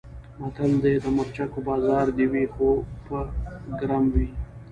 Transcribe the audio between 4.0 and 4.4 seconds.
وي.